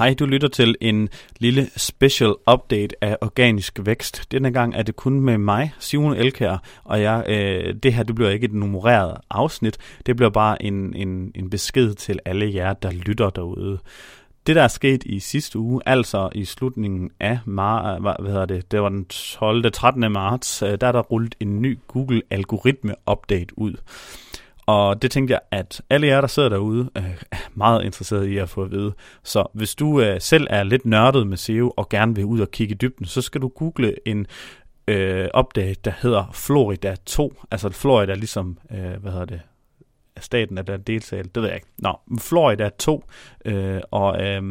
Hej, 0.00 0.14
du 0.18 0.26
lytter 0.26 0.48
til 0.48 0.76
en 0.80 1.08
lille 1.38 1.70
special 1.76 2.34
update 2.52 3.04
af 3.04 3.16
organisk 3.20 3.78
vækst. 3.82 4.32
Denne 4.32 4.50
gang 4.52 4.74
er 4.74 4.82
det 4.82 4.96
kun 4.96 5.20
med 5.20 5.38
mig, 5.38 5.72
Simon 5.78 6.16
Elkær, 6.16 6.62
og 6.84 7.02
jeg, 7.02 7.24
øh, 7.28 7.74
det 7.82 7.94
her 7.94 8.02
det 8.02 8.14
bliver 8.14 8.30
ikke 8.30 8.44
et 8.44 8.52
nummereret 8.52 9.16
afsnit, 9.30 9.78
det 10.06 10.16
bliver 10.16 10.30
bare 10.30 10.62
en, 10.62 10.94
en, 10.94 11.32
en 11.34 11.50
besked 11.50 11.94
til 11.94 12.18
alle 12.24 12.54
jer, 12.54 12.72
der 12.72 12.90
lytter 12.90 13.30
derude. 13.30 13.78
Det, 14.46 14.56
der 14.56 14.62
er 14.62 14.68
sket 14.68 15.04
i 15.06 15.18
sidste 15.18 15.58
uge, 15.58 15.80
altså 15.86 16.28
i 16.34 16.44
slutningen 16.44 17.10
af 17.20 17.38
mar, 17.44 17.98
hvad 17.98 18.32
hedder 18.32 18.46
det, 18.46 18.72
det 18.72 18.82
var 18.82 18.88
den 18.88 19.04
12. 19.04 19.72
13. 19.72 20.12
marts, 20.12 20.62
øh, 20.62 20.78
der 20.80 20.86
er 20.86 20.92
der 20.92 21.02
rullet 21.02 21.34
en 21.40 21.62
ny 21.62 21.78
Google 21.88 22.22
algoritme 22.30 22.94
update 23.10 23.58
ud. 23.58 23.74
Og 24.70 25.02
det 25.02 25.10
tænkte 25.10 25.32
jeg, 25.32 25.40
at 25.50 25.82
alle 25.90 26.06
jer, 26.06 26.20
der 26.20 26.28
sidder 26.28 26.48
derude, 26.48 26.90
øh, 26.96 27.22
er 27.32 27.36
meget 27.54 27.84
interesseret 27.84 28.26
i 28.26 28.36
at 28.36 28.48
få 28.48 28.62
at 28.62 28.70
vide. 28.70 28.92
Så 29.22 29.46
hvis 29.52 29.74
du 29.74 30.00
øh, 30.00 30.20
selv 30.20 30.46
er 30.50 30.62
lidt 30.62 30.86
nørdet 30.86 31.26
med 31.26 31.36
SEO 31.36 31.74
og 31.76 31.88
gerne 31.88 32.14
vil 32.14 32.24
ud 32.24 32.40
og 32.40 32.50
kigge 32.50 32.74
i 32.74 32.76
dybden, 32.76 33.06
så 33.06 33.22
skal 33.22 33.40
du 33.40 33.48
google 33.48 34.08
en 34.08 34.26
øh, 34.88 35.28
update, 35.38 35.80
der 35.84 35.92
hedder 36.02 36.24
Florida 36.32 36.96
2. 37.06 37.34
Altså 37.50 37.70
Florida 37.70 38.14
ligesom, 38.14 38.58
øh, 38.70 39.02
hvad 39.02 39.12
hedder 39.12 39.24
det, 39.24 39.40
staten 40.20 40.58
er 40.58 40.62
der 40.62 40.76
deltager, 40.76 41.22
det 41.22 41.42
ved 41.42 41.48
jeg 41.48 41.54
ikke. 41.54 41.68
Nå, 41.78 41.98
Florida 42.18 42.68
2, 42.78 43.04
øh, 43.44 43.80
og 43.90 44.22
øh, 44.22 44.42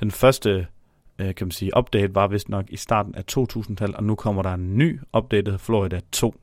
den 0.00 0.10
første 0.10 0.66
øh, 1.18 1.34
kan 1.34 1.46
man 1.46 1.50
sige, 1.50 1.76
update 1.78 2.14
var 2.14 2.26
vist 2.26 2.48
nok 2.48 2.64
i 2.68 2.76
starten 2.76 3.14
af 3.14 3.22
2000-tallet, 3.32 3.96
og 3.96 4.04
nu 4.04 4.14
kommer 4.14 4.42
der 4.42 4.54
en 4.54 4.78
ny 4.78 5.00
update, 5.16 5.58
Florida 5.58 6.00
2. 6.12 6.34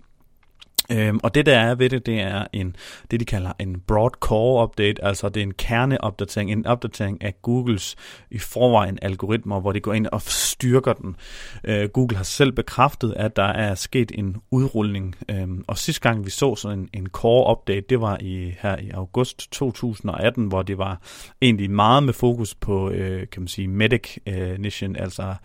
Øhm, 0.91 1.19
og 1.23 1.35
det 1.35 1.45
der 1.45 1.57
er 1.57 1.75
ved 1.75 1.89
det, 1.89 2.05
det 2.05 2.19
er 2.19 2.45
en, 2.53 2.75
det 3.11 3.19
de 3.19 3.25
kalder 3.25 3.51
en 3.59 3.79
broad 3.79 4.11
core 4.11 4.63
update, 4.63 5.03
altså 5.03 5.29
det 5.29 5.39
er 5.39 5.43
en 5.43 5.53
kerneopdatering, 5.53 6.51
en 6.51 6.65
opdatering 6.65 7.23
af 7.23 7.41
Googles 7.41 7.95
i 8.31 8.39
forvejen 8.39 8.99
algoritmer, 9.01 9.59
hvor 9.59 9.71
de 9.71 9.79
går 9.79 9.93
ind 9.93 10.07
og 10.07 10.21
styrker 10.21 10.93
den. 10.93 11.15
Øh, 11.63 11.89
Google 11.89 12.17
har 12.17 12.23
selv 12.23 12.52
bekræftet, 12.52 13.13
at 13.13 13.35
der 13.35 13.44
er 13.44 13.75
sket 13.75 14.11
en 14.16 14.38
udrulning, 14.52 15.16
øhm, 15.29 15.63
og 15.67 15.77
sidste 15.77 16.02
gang 16.02 16.25
vi 16.25 16.29
så 16.29 16.55
sådan 16.55 16.79
en, 16.79 16.89
en 16.94 17.07
core 17.07 17.51
update, 17.51 17.85
det 17.89 18.01
var 18.01 18.17
i 18.22 18.53
her 18.59 18.77
i 18.77 18.89
august 18.89 19.51
2018, 19.51 20.47
hvor 20.47 20.61
det 20.61 20.77
var 20.77 21.01
egentlig 21.41 21.72
meget 21.72 22.03
med 22.03 22.13
fokus 22.13 22.55
på, 22.55 22.89
øh, 22.89 23.27
kan 23.31 23.41
man 23.41 23.47
sige, 23.47 23.67
medic 23.67 24.17
øh, 24.27 24.57
nation, 24.57 24.95
altså 24.95 25.35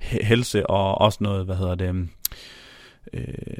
helse 0.00 0.66
og 0.66 1.00
også 1.00 1.18
noget, 1.20 1.44
hvad 1.44 1.56
hedder 1.56 1.74
det, 1.74 1.94
øh, 1.94 2.06
øh, 3.12 3.51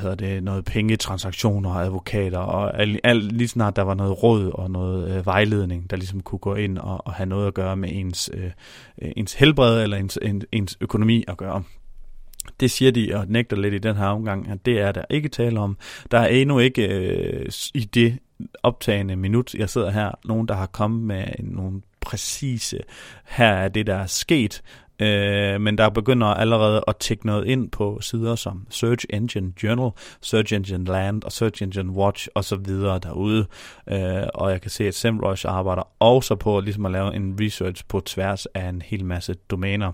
hvad 0.00 0.10
hedder 0.10 0.34
det, 0.34 0.42
noget 0.42 0.64
pengetransaktioner 0.64 1.70
og 1.70 1.82
advokater, 1.84 2.38
og 2.38 2.80
al, 2.80 3.00
al, 3.04 3.16
lige 3.16 3.48
snart 3.48 3.76
der 3.76 3.82
var 3.82 3.94
noget 3.94 4.22
råd 4.22 4.50
og 4.54 4.70
noget 4.70 5.16
øh, 5.16 5.26
vejledning, 5.26 5.90
der 5.90 5.96
ligesom 5.96 6.20
kunne 6.20 6.38
gå 6.38 6.54
ind 6.54 6.78
og, 6.78 7.06
og 7.06 7.12
have 7.12 7.26
noget 7.26 7.46
at 7.46 7.54
gøre 7.54 7.76
med 7.76 7.88
ens, 7.92 8.30
øh, 8.34 8.50
øh, 9.02 9.12
ens 9.16 9.34
helbred 9.34 9.82
eller 9.82 9.96
ens, 9.96 10.18
en, 10.22 10.42
ens 10.52 10.76
økonomi 10.80 11.24
at 11.28 11.36
gøre. 11.36 11.62
Det 12.60 12.70
siger 12.70 12.92
de 12.92 13.14
og 13.14 13.26
nægter 13.28 13.56
lidt 13.56 13.74
i 13.74 13.78
den 13.78 13.96
her 13.96 14.06
omgang, 14.06 14.48
at 14.48 14.66
det 14.66 14.80
er 14.80 14.92
der 14.92 15.04
ikke 15.10 15.28
tale 15.28 15.60
om. 15.60 15.76
Der 16.10 16.18
er 16.18 16.26
endnu 16.26 16.58
ikke 16.58 16.88
øh, 16.88 17.50
i 17.74 17.80
det 17.80 18.18
optagende 18.62 19.16
minut, 19.16 19.54
jeg 19.54 19.70
sidder 19.70 19.90
her, 19.90 20.10
nogen, 20.24 20.48
der 20.48 20.54
har 20.54 20.66
kommet 20.66 21.02
med 21.02 21.24
nogle 21.38 21.82
præcise, 22.00 22.78
her 23.24 23.52
er 23.52 23.68
det, 23.68 23.86
der 23.86 23.94
er 23.94 24.06
sket, 24.06 24.62
Øh, 25.00 25.60
men 25.60 25.78
der 25.78 25.88
begynder 25.88 26.26
allerede 26.26 26.84
at 26.88 26.96
tække 26.96 27.26
noget 27.26 27.46
ind 27.46 27.70
på 27.70 27.98
sider 28.00 28.34
som 28.34 28.66
Search 28.70 29.06
Engine 29.10 29.52
Journal, 29.62 29.90
Search 30.20 30.54
Engine 30.54 30.84
Land 30.84 31.24
og 31.24 31.32
Search 31.32 31.62
Engine 31.62 31.90
Watch 31.90 32.28
og 32.34 32.44
så 32.44 32.56
videre 32.56 32.98
derude. 32.98 33.46
Øh, 33.88 34.22
og 34.34 34.50
jeg 34.50 34.60
kan 34.60 34.70
se, 34.70 34.84
at 34.84 34.94
SEMrush 34.94 35.46
arbejder 35.48 35.82
også 35.98 36.34
på 36.36 36.60
ligesom 36.60 36.86
at 36.86 36.92
lave 36.92 37.14
en 37.14 37.38
research 37.40 37.84
på 37.88 38.00
tværs 38.00 38.46
af 38.46 38.68
en 38.68 38.82
hel 38.82 39.04
masse 39.04 39.34
domæner. 39.34 39.92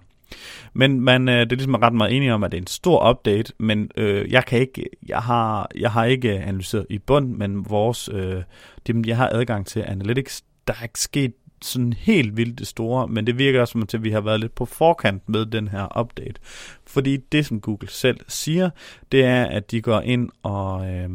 Men 0.72 1.00
man, 1.00 1.28
øh, 1.28 1.40
det 1.40 1.52
er 1.52 1.56
ligesom 1.56 1.74
ret 1.74 1.92
meget 1.92 2.16
enige 2.16 2.34
om, 2.34 2.44
at 2.44 2.52
det 2.52 2.58
er 2.58 2.62
en 2.62 2.66
stor 2.66 3.10
update, 3.10 3.52
men 3.58 3.90
øh, 3.96 4.32
jeg 4.32 4.44
kan 4.44 4.60
ikke, 4.60 4.84
jeg 5.08 5.18
har, 5.18 5.68
jeg 5.76 5.90
har 5.90 6.04
ikke 6.04 6.32
analyseret 6.32 6.86
i 6.90 6.98
bund, 6.98 7.28
men 7.28 7.70
vores, 7.70 8.08
øh, 8.12 8.42
det, 8.86 9.06
jeg 9.06 9.16
har 9.16 9.28
adgang 9.32 9.66
til 9.66 9.84
Analytics, 9.86 10.44
der 10.66 10.74
er 10.78 10.82
ikke 10.82 11.00
sket 11.00 11.32
sådan 11.62 11.92
helt 11.92 12.36
vildt 12.36 12.58
det 12.58 12.66
store, 12.66 13.08
men 13.08 13.26
det 13.26 13.38
virker 13.38 13.60
også 13.60 13.72
som 13.72 13.82
at 13.82 14.04
vi 14.04 14.10
har 14.10 14.20
været 14.20 14.40
lidt 14.40 14.54
på 14.54 14.64
forkant 14.64 15.28
med 15.28 15.46
den 15.46 15.68
her 15.68 16.00
update. 16.00 16.40
Fordi 16.86 17.16
det, 17.16 17.46
som 17.46 17.60
Google 17.60 17.88
selv 17.90 18.20
siger, 18.28 18.70
det 19.12 19.24
er, 19.24 19.44
at 19.44 19.70
de 19.70 19.80
går 19.80 20.00
ind 20.00 20.30
og, 20.42 20.88
øh, 20.90 21.10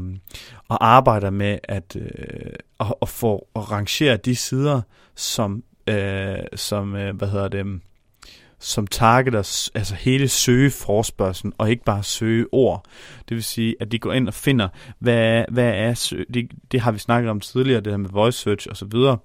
og 0.67 0.87
arbejder 0.87 1.29
med 1.29 1.59
at, 1.63 1.95
øh, 1.95 2.53
at, 2.79 2.93
at 3.01 3.09
få 3.09 3.47
at 3.55 3.71
rangere 3.71 4.17
de 4.17 4.35
sider, 4.35 4.81
som, 5.15 5.63
øh, 5.87 6.37
som 6.55 6.95
øh, 6.95 7.15
hvad 7.15 7.27
hedder 7.27 7.47
det, 7.47 7.81
som 8.61 8.87
targeter 8.87 9.69
altså 9.75 9.95
hele 9.95 10.27
søgeforspørgselen, 10.27 11.53
og 11.57 11.71
ikke 11.71 11.83
bare 11.83 12.03
søge 12.03 12.45
ord. 12.51 12.85
Det 13.29 13.35
vil 13.35 13.43
sige, 13.43 13.75
at 13.79 13.91
de 13.91 13.99
går 13.99 14.13
ind 14.13 14.27
og 14.27 14.33
finder, 14.33 14.67
hvad, 14.99 15.45
hvad 15.51 15.73
er 15.75 15.93
søge, 15.93 16.25
det, 16.33 16.51
det 16.71 16.79
har 16.79 16.91
vi 16.91 16.99
snakket 16.99 17.29
om 17.29 17.39
tidligere, 17.39 17.81
det 17.81 17.93
her 17.93 17.97
med 17.97 18.09
voice 18.09 18.39
search 18.39 18.67
og 18.69 18.77
så 18.77 18.85
videre, 18.85 19.17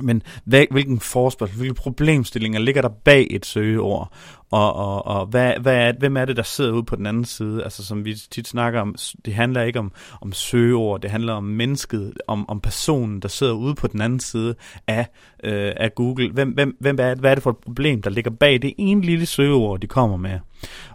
men 0.00 0.22
hvad, 0.44 0.64
hvilken 0.70 1.00
forspørgsel, 1.00 1.56
hvilke 1.56 1.74
problemstillinger 1.74 2.60
ligger 2.60 2.82
der 2.82 2.88
bag 2.88 3.26
et 3.30 3.46
søgeord? 3.46 4.12
Og, 4.50 4.76
og, 4.76 5.06
og 5.06 5.26
hvad, 5.26 5.52
hvad 5.60 5.76
er, 5.76 5.92
hvem 5.98 6.16
er 6.16 6.24
det, 6.24 6.36
der 6.36 6.42
sidder 6.42 6.72
ude 6.72 6.82
på 6.82 6.96
den 6.96 7.06
anden 7.06 7.24
side? 7.24 7.64
Altså 7.64 7.84
som 7.84 8.04
vi 8.04 8.14
tit 8.30 8.48
snakker 8.48 8.80
om, 8.80 8.94
det 9.24 9.34
handler 9.34 9.62
ikke 9.62 9.78
om, 9.78 9.92
om 10.20 10.32
søgeord, 10.32 11.00
det 11.00 11.10
handler 11.10 11.32
om 11.32 11.44
mennesket, 11.44 12.12
om, 12.26 12.48
om 12.48 12.60
personen, 12.60 13.20
der 13.20 13.28
sidder 13.28 13.52
ude 13.52 13.74
på 13.74 13.86
den 13.86 14.00
anden 14.00 14.20
side 14.20 14.54
af, 14.86 15.06
øh, 15.44 15.72
af 15.76 15.94
Google. 15.94 16.30
Hvem, 16.30 16.48
hvem, 16.48 16.76
hvem 16.80 16.96
er, 17.00 17.14
hvad 17.14 17.30
er 17.30 17.34
det 17.34 17.42
for 17.42 17.50
et 17.50 17.56
problem, 17.56 18.02
der 18.02 18.10
ligger 18.10 18.30
bag 18.30 18.62
det 18.62 18.74
ene 18.78 19.00
lille 19.00 19.26
søgeord, 19.26 19.80
de 19.80 19.86
kommer 19.86 20.16
med? 20.16 20.38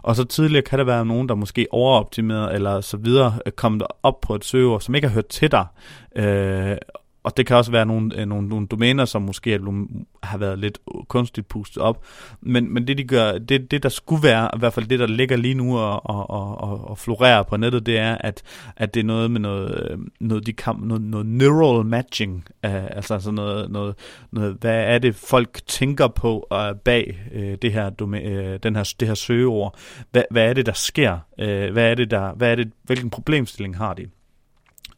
Og 0.02 0.16
så 0.16 0.24
tidligere 0.24 0.62
kan 0.62 0.78
der 0.78 0.84
være 0.84 1.06
nogen, 1.06 1.28
der 1.28 1.34
måske 1.34 1.66
overoptimeret 1.70 2.54
eller 2.54 2.80
så 2.80 2.96
videre, 2.96 3.38
kommet 3.56 3.82
op 4.02 4.20
på 4.20 4.34
et 4.34 4.44
søgeord, 4.44 4.80
som 4.80 4.94
ikke 4.94 5.08
har 5.08 5.14
hørt 5.14 5.26
til 5.26 5.50
dig, 5.50 5.66
øh, 6.16 6.76
og 7.28 7.36
det 7.36 7.46
kan 7.46 7.56
også 7.56 7.70
være 7.70 7.86
nogle, 7.86 8.20
øh, 8.20 8.26
nogle, 8.26 8.48
nogle 8.48 8.66
domæner, 8.66 9.04
som 9.04 9.22
måske 9.22 9.60
har 10.22 10.38
været 10.38 10.58
lidt 10.58 10.78
kunstigt 11.08 11.48
pustet 11.48 11.82
op. 11.82 12.04
Men, 12.40 12.74
men 12.74 12.86
det, 12.86 12.98
de 12.98 13.04
gør, 13.04 13.38
det, 13.38 13.70
det, 13.70 13.82
der 13.82 13.88
skulle 13.88 14.22
være, 14.22 14.50
i 14.56 14.58
hvert 14.58 14.72
fald 14.72 14.86
det, 14.86 14.98
der 14.98 15.06
ligger 15.06 15.36
lige 15.36 15.54
nu 15.54 15.78
og, 15.78 16.06
og, 16.10 16.30
og, 16.30 16.88
og 16.90 16.98
florerer 16.98 17.42
på 17.42 17.56
nettet, 17.56 17.86
det 17.86 17.98
er, 17.98 18.16
at, 18.20 18.42
at 18.76 18.94
det 18.94 19.00
er 19.00 19.04
noget 19.04 19.30
med 19.30 19.40
noget, 19.40 19.90
øh, 19.90 19.98
noget, 20.20 20.46
de 20.46 20.52
kan, 20.52 20.74
noget, 20.82 21.02
noget 21.02 21.26
neural 21.26 21.86
matching. 21.86 22.44
Uh, 22.66 22.84
altså, 22.96 23.14
altså 23.14 23.30
noget, 23.30 23.70
noget, 23.70 23.94
noget, 24.32 24.56
hvad 24.60 24.84
er 24.84 24.98
det, 24.98 25.14
folk 25.14 25.60
tænker 25.66 26.08
på 26.08 26.46
uh, 26.50 26.78
bag 26.84 27.18
uh, 27.34 27.54
det 27.62 27.72
her, 27.72 27.90
domæ, 27.90 28.52
uh, 28.52 28.56
den 28.62 28.76
her, 28.76 28.94
det 29.00 29.08
her 29.08 29.14
søgeord? 29.14 29.78
Hvad, 30.10 30.22
hvad 30.30 30.48
er 30.48 30.52
det, 30.52 30.66
der 30.66 30.72
sker? 30.72 31.18
Uh, 31.42 31.72
hvad 31.72 31.90
er 31.90 31.94
det, 31.94 32.10
der, 32.10 32.34
hvad 32.34 32.50
er 32.50 32.54
det, 32.54 32.72
hvilken 32.82 33.10
problemstilling 33.10 33.76
har 33.76 33.94
de? 33.94 34.06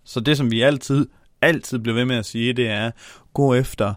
Så 0.04 0.20
det, 0.20 0.36
som 0.36 0.50
vi 0.50 0.60
altid 0.62 1.06
altid 1.42 1.78
bliver 1.78 1.94
ved 1.94 2.04
med 2.04 2.16
at 2.16 2.26
sige, 2.26 2.52
det 2.52 2.68
er, 2.68 2.90
gå 3.34 3.54
efter, 3.54 3.94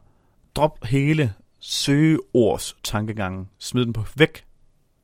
drop 0.55 0.85
hele 0.85 1.33
søgeords 1.59 2.75
tankegangen, 2.83 3.49
smid 3.59 3.85
den 3.85 3.93
på 3.93 4.03
væk 4.15 4.45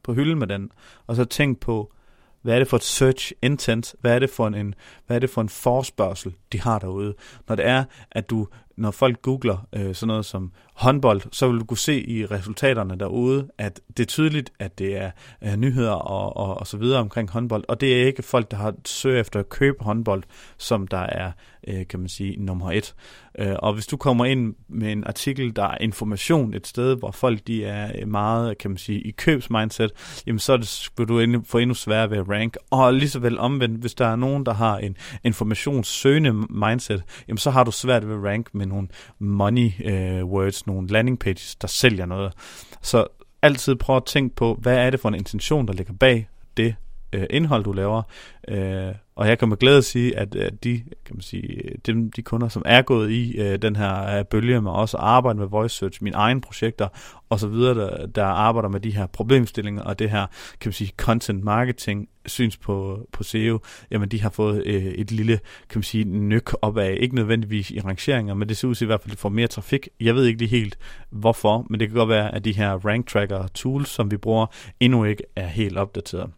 på 0.03 0.13
hylden 0.13 0.39
med 0.39 0.47
den, 0.47 0.71
og 1.07 1.15
så 1.15 1.25
tænk 1.25 1.59
på, 1.59 1.93
hvad 2.41 2.55
er 2.55 2.59
det 2.59 2.67
for 2.67 2.77
et 2.77 2.83
search 2.83 3.31
intent? 3.41 3.95
Hvad 4.01 4.15
er 4.15 4.19
det 4.19 4.29
for 4.29 4.47
en, 4.47 4.75
hvad 5.07 5.17
er 5.17 5.19
det 5.19 5.29
for 5.29 5.41
en 5.41 5.49
forspørgsel, 5.49 6.35
de 6.51 6.61
har 6.61 6.79
derude? 6.79 7.15
Når 7.47 7.55
det 7.55 7.65
er, 7.65 7.83
at 8.11 8.29
du, 8.29 8.47
når 8.79 8.91
folk 8.91 9.21
googler 9.21 9.67
øh, 9.73 9.95
sådan 9.95 10.07
noget 10.07 10.25
som 10.25 10.51
håndbold, 10.73 11.21
så 11.31 11.47
vil 11.47 11.59
du 11.59 11.65
kunne 11.65 11.77
se 11.77 12.09
i 12.09 12.25
resultaterne 12.25 12.95
derude, 12.99 13.47
at 13.57 13.81
det 13.97 14.03
er 14.03 14.07
tydeligt, 14.07 14.51
at 14.59 14.79
det 14.79 14.97
er 14.97 15.11
øh, 15.43 15.55
nyheder 15.55 15.91
og, 15.91 16.37
og, 16.37 16.57
og 16.57 16.67
så 16.67 16.77
videre 16.77 16.99
omkring 16.99 17.29
håndbold, 17.29 17.63
og 17.67 17.81
det 17.81 18.01
er 18.01 18.05
ikke 18.05 18.23
folk, 18.23 18.51
der 18.51 18.57
har 18.57 18.73
søgt 18.85 19.19
efter 19.19 19.39
at 19.39 19.49
købe 19.49 19.83
håndbold, 19.83 20.23
som 20.57 20.87
der 20.87 20.97
er, 20.97 21.31
øh, 21.67 21.87
kan 21.87 21.99
man 21.99 22.09
sige, 22.09 22.35
nummer 22.37 22.71
et. 22.71 22.95
Øh, 23.39 23.55
og 23.59 23.73
hvis 23.73 23.87
du 23.87 23.97
kommer 23.97 24.25
ind 24.25 24.55
med 24.67 24.91
en 24.91 25.03
artikel, 25.07 25.55
der 25.55 25.63
er 25.63 25.77
information 25.81 26.53
et 26.53 26.67
sted, 26.67 26.95
hvor 26.95 27.11
folk 27.11 27.47
de 27.47 27.65
er 27.65 27.91
øh, 27.99 28.07
meget, 28.07 28.57
kan 28.57 28.71
man 28.71 28.77
sige, 28.77 29.01
i 29.01 29.11
købsmindset, 29.11 29.91
jamen 30.27 30.39
så 30.39 30.57
det, 30.57 30.89
vil 30.97 31.07
du 31.07 31.19
endnu, 31.19 31.41
få 31.45 31.57
endnu 31.57 31.73
sværere 31.73 32.09
ved 32.09 32.17
at 32.17 32.29
rank. 32.29 32.57
Og 32.71 32.93
lige 32.93 33.09
så 33.09 33.19
vel 33.19 33.39
omvendt, 33.39 33.79
hvis 33.79 33.93
der 33.93 34.07
er 34.07 34.15
nogen, 34.15 34.45
der 34.45 34.53
har 34.53 34.77
en 34.77 34.97
informationssøgende 35.23 36.33
mindset, 36.33 37.03
jamen 37.27 37.37
så 37.37 37.51
har 37.51 37.63
du 37.63 37.71
svært 37.71 38.07
ved 38.07 38.15
at 38.15 38.23
rank 38.23 38.49
med 38.53 38.65
nogle 38.69 38.87
money 39.19 39.71
øh, 39.85 40.25
words, 40.25 40.67
nogle 40.67 40.87
landing 40.87 41.19
pages, 41.19 41.55
der 41.55 41.67
sælger 41.67 42.05
noget. 42.05 42.33
Så 42.81 43.07
altid 43.41 43.75
prøv 43.75 43.95
at 43.95 44.05
tænke 44.05 44.35
på, 44.35 44.57
hvad 44.61 44.77
er 44.77 44.89
det 44.89 44.99
for 44.99 45.09
en 45.09 45.15
intention, 45.15 45.67
der 45.67 45.73
ligger 45.73 45.93
bag 45.93 46.29
det, 46.57 46.75
øh, 47.13 47.25
indhold, 47.29 47.63
du 47.63 47.71
laver. 47.71 48.01
Øh, 48.47 48.93
og 49.15 49.27
jeg 49.27 49.39
kan 49.39 49.49
med 49.49 49.57
glæde 49.57 49.81
sige, 49.81 50.17
at 50.17 50.35
øh, 50.35 50.51
de, 50.63 50.83
kan 51.05 51.15
man 51.15 51.21
sige, 51.21 51.71
dem, 51.85 52.11
de 52.11 52.21
kunder, 52.21 52.47
som 52.47 52.61
er 52.65 52.81
gået 52.81 53.11
i 53.11 53.37
øh, 53.37 53.61
den 53.61 53.75
her 53.75 54.17
øh, 54.17 54.25
bølge 54.25 54.61
med 54.61 54.71
også 54.71 54.97
at 54.97 55.03
arbejde 55.03 55.39
med 55.39 55.47
voice 55.47 55.75
search, 55.75 56.03
mine 56.03 56.15
egne 56.15 56.41
projekter 56.41 56.87
og 57.29 57.39
så 57.39 57.47
videre, 57.47 57.75
der, 57.75 58.05
der 58.05 58.25
arbejder 58.25 58.69
med 58.69 58.79
de 58.79 58.91
her 58.91 59.05
problemstillinger 59.05 59.83
og 59.83 59.99
det 59.99 60.09
her, 60.09 60.25
kan 60.59 60.67
man 60.69 60.73
sige, 60.73 60.91
content 60.97 61.43
marketing 61.43 62.09
syns 62.25 62.57
på, 62.57 63.07
på 63.11 63.23
SEO, 63.23 63.59
jamen 63.91 64.09
de 64.09 64.21
har 64.21 64.29
fået 64.29 64.63
øh, 64.65 64.83
et 64.83 65.11
lille, 65.11 65.39
kan 65.69 65.79
man 65.79 65.83
sige, 65.83 66.03
nyk 66.03 66.51
opad. 66.61 66.89
Ikke 66.89 67.15
nødvendigvis 67.15 67.71
i 67.71 67.79
rangeringer, 67.79 68.33
men 68.33 68.49
det 68.49 68.57
ser 68.57 68.67
ud 68.67 68.75
til 68.75 68.85
i 68.85 68.85
hvert 68.85 69.01
fald, 69.01 69.11
at 69.11 69.17
de 69.17 69.21
får 69.21 69.29
mere 69.29 69.47
trafik. 69.47 69.89
Jeg 69.99 70.15
ved 70.15 70.25
ikke 70.25 70.39
lige 70.39 70.49
helt 70.49 70.77
hvorfor, 71.09 71.65
men 71.69 71.79
det 71.79 71.87
kan 71.87 71.97
godt 71.97 72.09
være, 72.09 72.35
at 72.35 72.45
de 72.45 72.53
her 72.53 72.71
rank 72.73 73.07
tracker 73.07 73.47
tools, 73.47 73.89
som 73.89 74.11
vi 74.11 74.17
bruger, 74.17 74.45
endnu 74.79 75.03
ikke 75.03 75.23
er 75.35 75.47
helt 75.47 75.77
opdateret. 75.77 76.29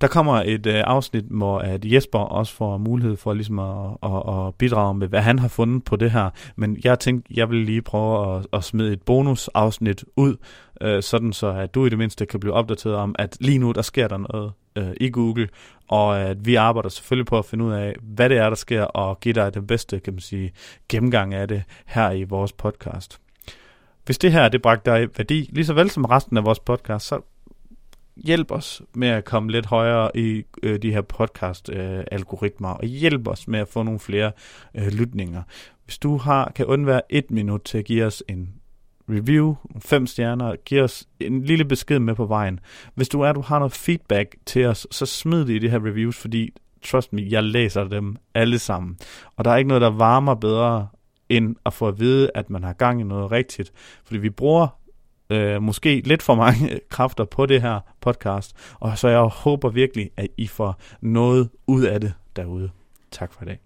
Der 0.00 0.06
kommer 0.06 0.42
et 0.46 0.66
øh, 0.66 0.82
afsnit, 0.86 1.24
hvor 1.30 1.58
at 1.58 1.84
Jesper 1.84 2.18
også 2.18 2.54
får 2.54 2.78
mulighed 2.78 3.16
for 3.16 3.34
ligesom 3.34 3.58
at, 3.58 3.96
at, 4.02 4.46
at 4.46 4.54
bidrage 4.54 4.94
med, 4.94 5.08
hvad 5.08 5.20
han 5.20 5.38
har 5.38 5.48
fundet 5.48 5.84
på 5.84 5.96
det 5.96 6.10
her. 6.10 6.30
Men 6.56 6.78
jeg 6.84 6.98
tænkte, 6.98 7.34
jeg 7.34 7.50
vil 7.50 7.58
lige 7.58 7.82
prøve 7.82 8.36
at, 8.36 8.46
at 8.52 8.64
smide 8.64 8.92
et 8.92 9.02
bonusafsnit 9.02 10.04
ud, 10.16 10.36
øh, 10.80 11.02
sådan 11.02 11.32
så 11.32 11.46
at 11.46 11.74
du 11.74 11.86
i 11.86 11.88
det 11.88 11.98
mindste 11.98 12.26
kan 12.26 12.40
blive 12.40 12.52
opdateret 12.52 12.96
om, 12.96 13.14
at 13.18 13.36
lige 13.40 13.58
nu 13.58 13.72
der 13.72 13.82
sker 13.82 14.08
der 14.08 14.16
noget 14.16 14.52
øh, 14.76 14.90
i 15.00 15.10
Google, 15.10 15.48
og 15.88 16.20
at 16.20 16.46
vi 16.46 16.54
arbejder 16.54 16.88
selvfølgelig 16.88 17.26
på 17.26 17.38
at 17.38 17.44
finde 17.44 17.64
ud 17.64 17.72
af, 17.72 17.96
hvad 18.02 18.28
det 18.28 18.38
er, 18.38 18.48
der 18.48 18.56
sker, 18.56 18.82
og 18.82 19.20
give 19.20 19.34
dig 19.34 19.54
den 19.54 19.66
bedste, 19.66 20.00
kan 20.00 20.12
man 20.12 20.20
sige, 20.20 20.52
gennemgang 20.88 21.34
af 21.34 21.48
det 21.48 21.62
her 21.86 22.10
i 22.10 22.24
vores 22.24 22.52
podcast. 22.52 23.20
Hvis 24.04 24.18
det 24.18 24.32
her, 24.32 24.48
det 24.48 24.62
bragte 24.62 24.90
dig 24.90 25.08
værdi, 25.16 25.50
lige 25.52 25.66
så 25.66 25.74
vel 25.74 25.90
som 25.90 26.04
resten 26.04 26.36
af 26.36 26.44
vores 26.44 26.60
podcast, 26.60 27.06
så 27.06 27.20
hjælp 28.16 28.50
os 28.50 28.82
med 28.94 29.08
at 29.08 29.24
komme 29.24 29.52
lidt 29.52 29.66
højere 29.66 30.16
i 30.16 30.42
øh, 30.62 30.82
de 30.82 30.92
her 30.92 31.02
podcast-algoritmer, 31.02 32.70
øh, 32.70 32.76
og 32.76 32.84
hjælp 32.84 33.28
os 33.28 33.48
med 33.48 33.60
at 33.60 33.68
få 33.68 33.82
nogle 33.82 34.00
flere 34.00 34.32
øh, 34.74 34.86
lytninger. 34.86 35.42
Hvis 35.84 35.98
du 35.98 36.16
har 36.16 36.52
kan 36.54 36.66
undvære 36.66 37.12
et 37.12 37.30
minut 37.30 37.62
til 37.64 37.78
at 37.78 37.84
give 37.84 38.04
os 38.04 38.22
en 38.28 38.48
review, 39.08 39.56
fem 39.78 40.06
stjerner, 40.06 40.56
giv 40.64 40.82
os 40.82 41.08
en 41.20 41.42
lille 41.42 41.64
besked 41.64 41.98
med 41.98 42.14
på 42.14 42.26
vejen. 42.26 42.60
Hvis 42.94 43.08
du 43.08 43.20
er, 43.20 43.32
du 43.32 43.40
har 43.40 43.58
noget 43.58 43.72
feedback 43.72 44.36
til 44.46 44.66
os, 44.66 44.86
så 44.90 45.06
smid 45.06 45.40
det 45.40 45.54
i 45.54 45.58
de 45.58 45.70
her 45.70 45.78
reviews, 45.78 46.16
fordi 46.16 46.50
trust 46.82 47.12
me, 47.12 47.26
jeg 47.30 47.44
læser 47.44 47.84
dem 47.84 48.16
alle 48.34 48.58
sammen. 48.58 48.98
Og 49.36 49.44
der 49.44 49.50
er 49.50 49.56
ikke 49.56 49.68
noget, 49.68 49.80
der 49.80 49.90
varmer 49.90 50.34
bedre, 50.34 50.88
end 51.28 51.56
at 51.66 51.72
få 51.72 51.88
at 51.88 52.00
vide, 52.00 52.30
at 52.34 52.50
man 52.50 52.64
har 52.64 52.72
gang 52.72 53.00
i 53.00 53.04
noget 53.04 53.30
rigtigt. 53.30 53.72
Fordi 54.04 54.18
vi 54.18 54.30
bruger 54.30 54.68
øh, 55.30 55.62
måske 55.62 56.02
lidt 56.04 56.22
for 56.22 56.34
mange 56.34 56.80
kræfter 56.90 57.24
på 57.24 57.46
det 57.46 57.62
her 57.62 57.80
podcast, 58.00 58.56
og 58.80 58.98
så 58.98 59.08
jeg 59.08 59.20
håber 59.20 59.68
virkelig, 59.68 60.10
at 60.16 60.28
I 60.36 60.46
får 60.46 60.80
noget 61.00 61.48
ud 61.66 61.82
af 61.82 62.00
det 62.00 62.12
derude. 62.36 62.70
Tak 63.10 63.32
for 63.32 63.42
i 63.42 63.46
dag. 63.46 63.65